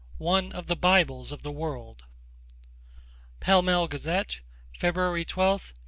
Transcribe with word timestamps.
ONE 0.17 0.51
OF 0.53 0.65
THE 0.65 0.75
BIBLES 0.75 1.31
OF 1.31 1.43
THE 1.43 1.51
WORLD 1.51 2.05
(Pall 3.39 3.61
Mall 3.61 3.87
Gazette, 3.87 4.39
February 4.75 5.23
12, 5.23 5.47
1889.) 5.77 5.79